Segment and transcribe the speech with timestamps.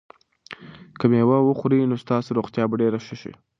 [0.99, 3.31] که مېوه وخورئ نو ستاسو روغتیا به ډېره ښه شي.